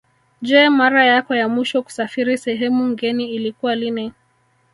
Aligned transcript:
Je 0.41 0.69
mara 0.69 1.05
yako 1.05 1.35
ya 1.35 1.47
mwisho 1.49 1.83
kusafiri 1.83 2.37
sehemu 2.37 2.87
ngeni 2.89 3.29
ilikuwa 3.35 3.75
lini 3.75 4.13